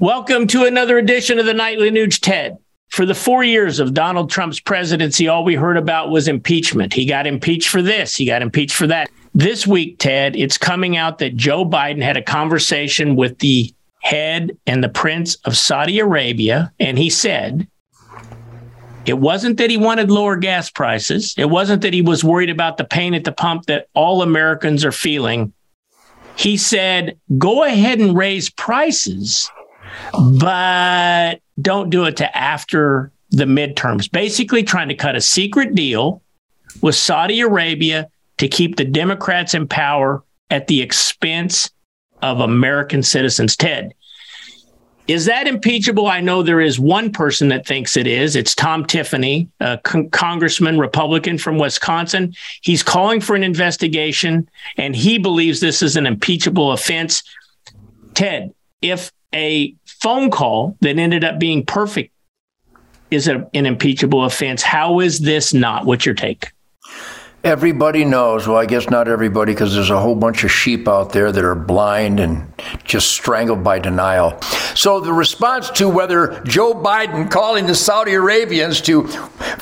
Welcome 0.00 0.46
to 0.48 0.64
another 0.64 0.96
edition 0.96 1.40
of 1.40 1.46
the 1.46 1.54
Nightly 1.54 1.90
Nuge, 1.90 2.20
Ted. 2.20 2.56
For 2.90 3.04
the 3.04 3.16
four 3.16 3.42
years 3.42 3.80
of 3.80 3.94
Donald 3.94 4.30
Trump's 4.30 4.60
presidency, 4.60 5.26
all 5.26 5.42
we 5.42 5.56
heard 5.56 5.76
about 5.76 6.10
was 6.10 6.28
impeachment. 6.28 6.92
He 6.92 7.04
got 7.04 7.26
impeached 7.26 7.68
for 7.68 7.82
this, 7.82 8.14
he 8.14 8.24
got 8.24 8.40
impeached 8.40 8.76
for 8.76 8.86
that. 8.86 9.10
This 9.34 9.66
week, 9.66 9.98
Ted, 9.98 10.36
it's 10.36 10.56
coming 10.56 10.96
out 10.96 11.18
that 11.18 11.34
Joe 11.34 11.64
Biden 11.64 12.00
had 12.00 12.16
a 12.16 12.22
conversation 12.22 13.16
with 13.16 13.40
the 13.40 13.74
head 14.00 14.56
and 14.68 14.84
the 14.84 14.88
prince 14.88 15.34
of 15.44 15.56
Saudi 15.56 15.98
Arabia, 15.98 16.72
and 16.78 16.96
he 16.96 17.10
said, 17.10 17.66
it 19.04 19.18
wasn't 19.18 19.56
that 19.56 19.68
he 19.68 19.76
wanted 19.76 20.12
lower 20.12 20.36
gas 20.36 20.70
prices. 20.70 21.34
It 21.36 21.50
wasn't 21.50 21.82
that 21.82 21.92
he 21.92 22.02
was 22.02 22.22
worried 22.22 22.50
about 22.50 22.76
the 22.76 22.84
pain 22.84 23.14
at 23.14 23.24
the 23.24 23.32
pump 23.32 23.66
that 23.66 23.88
all 23.94 24.22
Americans 24.22 24.84
are 24.84 24.92
feeling. 24.92 25.52
He 26.36 26.56
said, 26.56 27.18
go 27.36 27.64
ahead 27.64 27.98
and 27.98 28.16
raise 28.16 28.48
prices 28.48 29.50
but 30.12 31.40
don't 31.60 31.90
do 31.90 32.04
it 32.04 32.16
to 32.18 32.36
after 32.36 33.12
the 33.30 33.44
midterms. 33.44 34.10
Basically, 34.10 34.62
trying 34.62 34.88
to 34.88 34.94
cut 34.94 35.16
a 35.16 35.20
secret 35.20 35.74
deal 35.74 36.22
with 36.80 36.94
Saudi 36.94 37.40
Arabia 37.40 38.08
to 38.38 38.48
keep 38.48 38.76
the 38.76 38.84
Democrats 38.84 39.54
in 39.54 39.66
power 39.66 40.22
at 40.50 40.66
the 40.66 40.80
expense 40.80 41.70
of 42.22 42.40
American 42.40 43.02
citizens. 43.02 43.56
Ted, 43.56 43.92
is 45.08 45.24
that 45.24 45.46
impeachable? 45.46 46.06
I 46.06 46.20
know 46.20 46.42
there 46.42 46.60
is 46.60 46.78
one 46.78 47.10
person 47.12 47.48
that 47.48 47.66
thinks 47.66 47.96
it 47.96 48.06
is. 48.06 48.36
It's 48.36 48.54
Tom 48.54 48.84
Tiffany, 48.84 49.48
a 49.58 49.78
con- 49.78 50.10
congressman, 50.10 50.78
Republican 50.78 51.38
from 51.38 51.58
Wisconsin. 51.58 52.34
He's 52.60 52.82
calling 52.82 53.20
for 53.20 53.34
an 53.34 53.42
investigation 53.42 54.48
and 54.76 54.94
he 54.94 55.18
believes 55.18 55.60
this 55.60 55.80
is 55.82 55.96
an 55.96 56.06
impeachable 56.06 56.72
offense. 56.72 57.22
Ted, 58.12 58.52
if 58.82 59.12
a 59.34 59.74
phone 59.86 60.30
call 60.30 60.76
that 60.80 60.98
ended 60.98 61.24
up 61.24 61.38
being 61.38 61.64
perfect 61.64 62.12
is 63.10 63.28
a, 63.28 63.48
an 63.54 63.66
impeachable 63.66 64.24
offense. 64.24 64.62
How 64.62 65.00
is 65.00 65.20
this 65.20 65.54
not? 65.54 65.86
What's 65.86 66.06
your 66.06 66.14
take? 66.14 66.52
Everybody 67.44 68.04
knows. 68.04 68.48
Well, 68.48 68.56
I 68.56 68.66
guess 68.66 68.90
not 68.90 69.06
everybody, 69.06 69.52
because 69.52 69.72
there's 69.74 69.90
a 69.90 70.00
whole 70.00 70.16
bunch 70.16 70.42
of 70.42 70.50
sheep 70.50 70.88
out 70.88 71.12
there 71.12 71.30
that 71.30 71.44
are 71.44 71.54
blind 71.54 72.18
and 72.18 72.52
just 72.84 73.12
strangled 73.12 73.62
by 73.62 73.78
denial. 73.78 74.40
So 74.74 74.98
the 75.00 75.12
response 75.12 75.70
to 75.70 75.88
whether 75.88 76.40
Joe 76.44 76.74
Biden 76.74 77.30
calling 77.30 77.66
the 77.66 77.76
Saudi 77.76 78.14
Arabians 78.14 78.80
to 78.82 79.08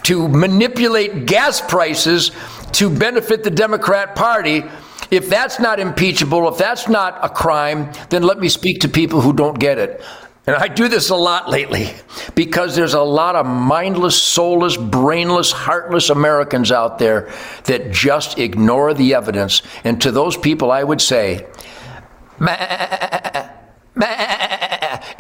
to 0.05 0.27
manipulate 0.29 1.27
gas 1.27 1.61
prices 1.61 2.31
to 2.73 2.89
benefit 2.89 3.45
the 3.45 3.51
Democrat 3.51 4.15
Party 4.15 4.65
if 5.11 5.29
that's 5.29 5.61
not 5.61 5.81
impeachable, 5.81 6.49
if 6.49 6.59
that's 6.59 6.89
not 6.89 7.19
a 7.25 7.29
crime, 7.29 7.93
then 8.11 8.23
let 8.23 8.39
me 8.39 8.49
speak 8.49 8.81
to 8.81 8.89
people 8.89 9.21
who 9.21 9.33
don't 9.33 9.59
get 9.59 9.79
it. 9.79 10.03
And 10.47 10.55
I 10.55 10.69
do 10.69 10.87
this 10.87 11.11
a 11.11 11.17
lot 11.17 11.51
lately 11.51 11.93
because 12.37 12.77
there's 12.77 12.95
a 12.95 13.01
lot 13.01 13.35
of 13.35 13.47
mindless, 13.47 14.23
soulless, 14.23 14.77
brainless, 14.77 15.51
heartless 15.51 16.09
Americans 16.09 16.71
out 16.71 17.01
there 17.01 17.33
that 17.65 17.91
just 17.91 18.39
ignore 18.39 18.95
the 18.95 19.15
evidence. 19.15 19.63
And 19.83 20.01
to 20.03 20.13
those 20.13 20.37
people, 20.37 20.71
I 20.71 20.85
would 20.85 21.01
say, 21.01 21.47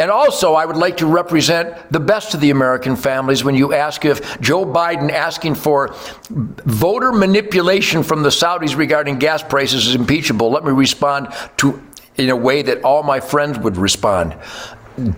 and 0.06 0.12
also, 0.12 0.54
I 0.54 0.64
would 0.64 0.76
like 0.76 0.98
to 0.98 1.06
represent 1.06 1.90
the 1.90 1.98
best 1.98 2.32
of 2.32 2.40
the 2.40 2.50
American 2.50 2.94
families 2.94 3.42
when 3.42 3.56
you 3.56 3.74
ask 3.74 4.04
if 4.04 4.40
Joe 4.40 4.64
Biden 4.64 5.10
asking 5.10 5.56
for 5.56 5.96
voter 6.30 7.10
manipulation 7.10 8.04
from 8.04 8.22
the 8.22 8.28
Saudis 8.28 8.76
regarding 8.76 9.18
gas 9.18 9.42
prices 9.42 9.88
is 9.88 9.96
impeachable. 9.96 10.48
Let 10.48 10.64
me 10.64 10.70
respond 10.70 11.34
to 11.56 11.82
in 12.14 12.30
a 12.30 12.36
way 12.36 12.62
that 12.62 12.84
all 12.84 13.02
my 13.02 13.18
friends 13.18 13.58
would 13.58 13.76
respond. 13.76 14.36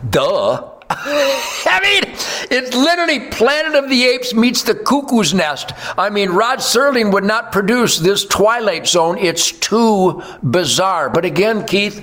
Duh. 0.09 0.71
I 0.91 1.81
mean, 1.83 2.15
it's 2.51 2.75
literally 2.75 3.29
Planet 3.29 3.75
of 3.75 3.91
the 3.91 4.07
Apes 4.07 4.33
meets 4.33 4.63
the 4.63 4.75
cuckoo's 4.75 5.35
nest. 5.35 5.73
I 5.99 6.09
mean, 6.09 6.31
Rod 6.31 6.61
Serling 6.61 7.13
would 7.13 7.25
not 7.25 7.53
produce 7.53 7.99
this 7.99 8.25
Twilight 8.25 8.87
Zone. 8.87 9.19
It's 9.19 9.53
too 9.53 10.23
bizarre. 10.43 11.11
But 11.11 11.27
again, 11.27 11.67
Keith, 11.67 12.03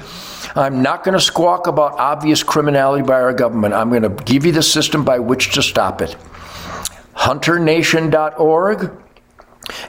I'm 0.55 0.81
not 0.81 1.03
going 1.03 1.17
to 1.17 1.23
squawk 1.23 1.67
about 1.67 1.99
obvious 1.99 2.41
criminality 2.41 3.03
by 3.03 3.19
our 3.21 3.33
government. 3.33 3.73
I'm 3.73 3.89
going 3.89 4.03
to 4.03 4.23
give 4.23 4.45
you 4.45 4.53
the 4.53 4.63
system 4.63 5.03
by 5.03 5.19
which 5.19 5.53
to 5.55 5.61
stop 5.61 6.01
it. 6.01 6.16
HunterNation.org 7.16 8.91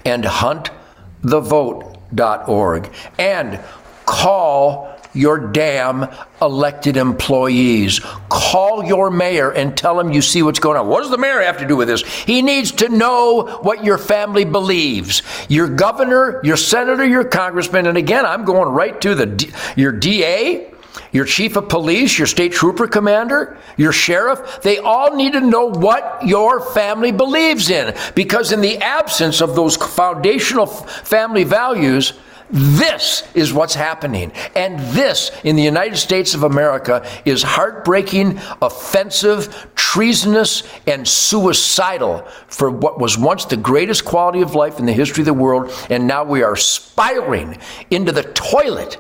and 0.05 0.25
HuntTheVote.org. 0.25 2.93
And 3.19 3.61
call 4.07 4.96
your 5.17 5.39
damn 5.39 6.09
elected 6.41 6.97
employees. 6.97 8.01
Call 8.29 8.85
your 8.85 9.11
mayor 9.11 9.51
and 9.51 9.77
tell 9.77 9.99
him 9.99 10.13
you 10.13 10.23
see 10.23 10.43
what's 10.43 10.59
going 10.59 10.77
on. 10.77 10.87
What 10.89 11.01
does 11.01 11.11
the 11.11 11.19
mayor 11.19 11.43
have 11.43 11.59
to 11.59 11.67
do 11.67 11.77
with 11.77 11.89
this? 11.89 12.03
He 12.25 12.43
needs 12.43 12.73
to 12.73 12.89
know 12.89 13.59
what 13.63 13.85
your 13.85 13.99
family 13.99 14.45
believes. 14.45 15.23
Your 15.49 15.69
governor, 15.69 16.41
your 16.45 16.57
senator, 16.57 17.05
your 17.05 17.25
congressman, 17.25 17.87
and 17.87 17.99
again, 17.99 18.27
I'm 18.27 18.45
going 18.45 18.69
right 18.69 19.01
to 19.01 19.15
the 19.15 19.55
your 19.77 19.93
DA, 19.93 20.73
your 21.13 21.25
chief 21.25 21.57
of 21.57 21.69
police, 21.69 22.19
your 22.19 22.27
state 22.27 22.53
trooper 22.53 22.87
commander, 22.87 23.59
your 23.77 23.93
sheriff, 23.93 24.61
they 24.63 24.79
all 24.79 25.15
need 25.15 25.33
to 25.33 25.41
know 25.41 25.67
what 25.67 26.27
your 26.27 26.61
family 26.61 27.13
believes 27.13 27.71
in. 27.71 27.95
Because 28.15 28.53
in 28.53 28.61
the 28.61 28.79
absence 28.79 29.41
of 29.41 29.55
those 29.55 29.77
foundational 29.77 30.67
family 30.67 31.45
values, 31.45 32.13
this 32.51 33.29
is 33.35 33.53
what's 33.53 33.75
happening. 33.75 34.33
And 34.55 34.79
this 34.95 35.31
in 35.45 35.57
the 35.57 35.63
United 35.63 35.97
States 35.97 36.35
of 36.35 36.43
America 36.43 37.07
is 37.25 37.43
heartbreaking, 37.43 38.41
offensive, 38.63 39.69
treasonous, 39.75 40.63
and 40.87 41.07
suicidal 41.07 42.27
for 42.49 42.71
what 42.71 43.01
was 43.01 43.19
once 43.19 43.45
the 43.45 43.57
greatest 43.57 44.05
quality 44.05 44.43
of 44.43 44.55
life 44.55 44.79
in 44.79 44.87
the 44.87 44.93
history 44.93 45.23
of 45.23 45.27
the 45.27 45.35
world. 45.35 45.73
And 45.91 46.07
now 46.07 46.25
we 46.25 46.43
are 46.43 46.57
spiraling 46.57 47.59
into 47.91 48.13
the 48.13 48.23
toilet 48.23 48.99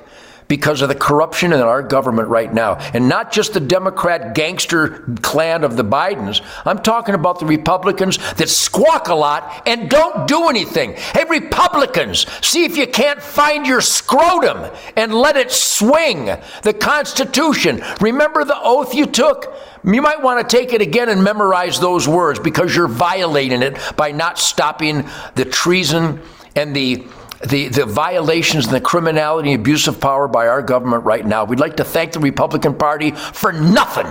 because 0.48 0.82
of 0.82 0.88
the 0.88 0.94
corruption 0.94 1.52
in 1.52 1.60
our 1.60 1.82
government 1.82 2.28
right 2.28 2.52
now. 2.52 2.74
And 2.94 3.08
not 3.08 3.32
just 3.32 3.54
the 3.54 3.60
Democrat 3.60 4.34
gangster 4.34 5.04
clan 5.22 5.64
of 5.64 5.76
the 5.76 5.84
Bidens. 5.84 6.44
I'm 6.64 6.78
talking 6.78 7.14
about 7.14 7.40
the 7.40 7.46
Republicans 7.46 8.18
that 8.34 8.48
squawk 8.48 9.08
a 9.08 9.14
lot 9.14 9.62
and 9.66 9.90
don't 9.90 10.28
do 10.28 10.48
anything. 10.48 10.94
Hey, 10.94 11.24
Republicans, 11.28 12.26
see 12.46 12.64
if 12.64 12.76
you 12.76 12.86
can't 12.86 13.20
find 13.20 13.66
your 13.66 13.80
scrotum 13.80 14.70
and 14.96 15.14
let 15.14 15.36
it 15.36 15.50
swing. 15.50 16.26
The 16.62 16.74
Constitution. 16.74 17.82
Remember 18.00 18.44
the 18.44 18.60
oath 18.60 18.94
you 18.94 19.06
took? 19.06 19.54
You 19.84 20.02
might 20.02 20.22
want 20.22 20.48
to 20.48 20.56
take 20.56 20.72
it 20.72 20.80
again 20.80 21.08
and 21.08 21.22
memorize 21.22 21.78
those 21.78 22.08
words 22.08 22.40
because 22.40 22.74
you're 22.74 22.88
violating 22.88 23.62
it 23.62 23.78
by 23.96 24.10
not 24.10 24.38
stopping 24.38 25.08
the 25.34 25.44
treason 25.44 26.20
and 26.56 26.74
the 26.74 27.06
the, 27.44 27.68
the 27.68 27.84
violations 27.84 28.66
and 28.66 28.74
the 28.74 28.80
criminality 28.80 29.52
and 29.52 29.60
abuse 29.60 29.88
of 29.88 30.00
power 30.00 30.28
by 30.28 30.48
our 30.48 30.62
government 30.62 31.04
right 31.04 31.24
now. 31.24 31.44
We'd 31.44 31.60
like 31.60 31.76
to 31.76 31.84
thank 31.84 32.12
the 32.12 32.20
Republican 32.20 32.74
Party 32.74 33.10
for 33.10 33.52
nothing. 33.52 34.06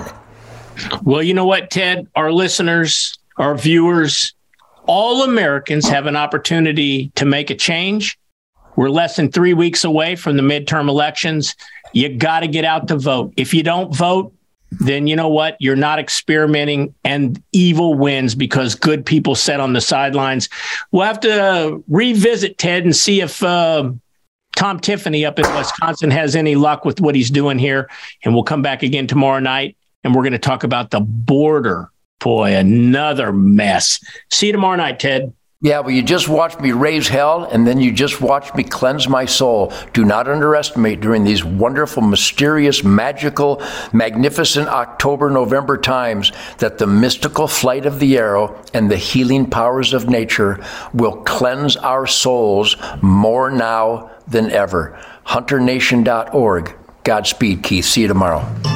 Well, 1.03 1.23
you 1.23 1.33
know 1.33 1.45
what, 1.45 1.71
Ted? 1.71 2.07
Our 2.15 2.31
listeners, 2.31 3.17
our 3.37 3.55
viewers, 3.55 4.33
all 4.87 5.23
Americans 5.23 5.87
have 5.87 6.05
an 6.05 6.15
opportunity 6.15 7.11
to 7.15 7.25
make 7.25 7.49
a 7.49 7.55
change. 7.55 8.17
We're 8.75 8.89
less 8.89 9.15
than 9.15 9.31
three 9.31 9.53
weeks 9.53 9.83
away 9.83 10.15
from 10.15 10.37
the 10.37 10.43
midterm 10.43 10.89
elections. 10.89 11.55
You 11.93 12.15
got 12.17 12.41
to 12.41 12.47
get 12.47 12.65
out 12.65 12.89
to 12.89 12.97
vote. 12.97 13.33
If 13.37 13.53
you 13.53 13.63
don't 13.63 13.95
vote, 13.95 14.33
then 14.79 15.07
you 15.07 15.15
know 15.15 15.29
what? 15.29 15.57
You're 15.59 15.75
not 15.75 15.99
experimenting 15.99 16.93
and 17.03 17.41
evil 17.51 17.93
wins 17.93 18.35
because 18.35 18.75
good 18.75 19.05
people 19.05 19.35
sit 19.35 19.59
on 19.59 19.73
the 19.73 19.81
sidelines. 19.81 20.49
We'll 20.91 21.05
have 21.05 21.19
to 21.21 21.83
revisit 21.87 22.57
Ted 22.57 22.83
and 22.83 22.95
see 22.95 23.21
if 23.21 23.41
uh, 23.43 23.91
Tom 24.55 24.79
Tiffany 24.79 25.25
up 25.25 25.39
in 25.39 25.55
Wisconsin 25.55 26.11
has 26.11 26.35
any 26.35 26.55
luck 26.55 26.85
with 26.85 27.01
what 27.01 27.15
he's 27.15 27.29
doing 27.29 27.59
here. 27.59 27.89
And 28.23 28.33
we'll 28.33 28.43
come 28.43 28.61
back 28.61 28.83
again 28.83 29.07
tomorrow 29.07 29.39
night 29.39 29.77
and 30.03 30.15
we're 30.15 30.23
going 30.23 30.33
to 30.33 30.39
talk 30.39 30.63
about 30.63 30.91
the 30.91 31.01
border. 31.01 31.89
Boy, 32.19 32.55
another 32.55 33.33
mess. 33.33 33.99
See 34.31 34.47
you 34.47 34.51
tomorrow 34.51 34.77
night, 34.77 34.99
Ted. 34.99 35.33
Yeah, 35.65 35.79
well, 35.79 35.89
you 35.89 36.03
just 36.03 36.29
watched 36.29 36.61
me 36.61 36.73
raise 36.73 37.07
hell 37.07 37.45
and 37.45 37.65
then 37.65 37.79
you 37.79 37.91
just 37.91 38.21
watched 38.21 38.53
me 38.53 38.61
cleanse 38.61 39.09
my 39.09 39.25
soul. 39.25 39.73
Do 39.93 40.05
not 40.05 40.27
underestimate 40.27 41.01
during 41.01 41.23
these 41.23 41.43
wonderful, 41.43 42.03
mysterious, 42.03 42.83
magical, 42.83 43.63
magnificent 43.91 44.67
October, 44.67 45.31
November 45.31 45.79
times 45.79 46.31
that 46.59 46.77
the 46.77 46.85
mystical 46.85 47.47
flight 47.47 47.87
of 47.87 47.99
the 47.99 48.15
arrow 48.15 48.63
and 48.75 48.91
the 48.91 48.97
healing 48.97 49.49
powers 49.49 49.95
of 49.95 50.07
nature 50.07 50.63
will 50.93 51.23
cleanse 51.23 51.75
our 51.77 52.05
souls 52.05 52.75
more 53.01 53.49
now 53.49 54.11
than 54.27 54.51
ever. 54.51 55.03
HunterNation.org. 55.25 56.75
Godspeed, 57.03 57.63
Keith. 57.63 57.85
See 57.85 58.01
you 58.01 58.07
tomorrow. 58.07 58.74